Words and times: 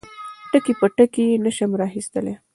ټکي 0.51 0.73
په 0.79 0.87
ټکي 0.95 1.23
یې 1.29 1.41
نشم 1.45 1.71
را 1.79 1.85
اخیستلای. 1.89 2.33